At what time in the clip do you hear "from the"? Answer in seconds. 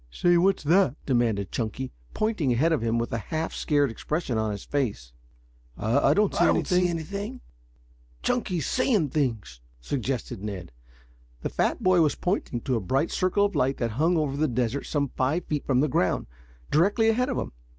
15.67-15.87